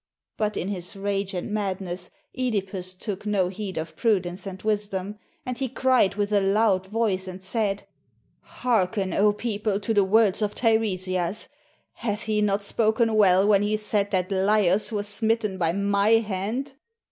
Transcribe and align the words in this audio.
But 0.35 0.57
in 0.57 0.69
his 0.69 0.95
rage 0.95 1.35
and 1.35 1.51
madness, 1.51 2.09
(Edipus 2.35 2.95
took 2.95 3.23
no 3.27 3.49
heed 3.49 3.77
of 3.77 3.95
prudence 3.95 4.47
and 4.47 4.59
wisdom, 4.63 5.19
and 5.45 5.55
he 5.59 5.67
cried 5.69 6.15
with 6.15 6.31
a 6.31 6.41
loud 6.41 6.87
voice, 6.87 7.27
and 7.27 7.39
said, 7.43 7.85
"Hearken, 8.39 9.11
0 9.11 9.33
people, 9.33 9.79
to 9.79 9.93
the 9.93 10.03
words 10.03 10.41
of 10.41 10.55
Teiresias; 10.55 11.49
hath 11.93 12.23
he 12.23 12.41
not 12.41 12.63
spoken 12.63 13.13
well 13.13 13.47
when 13.47 13.61
he 13.61 13.77
said 13.77 14.09
that 14.09 14.29
Laios 14.31 14.91
was 14.91 15.07
smitten 15.07 15.59
by 15.59 15.71
my 15.71 16.13
hand? 16.13 16.73